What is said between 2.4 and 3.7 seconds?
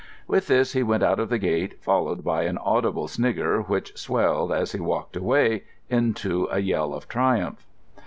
an audible snigger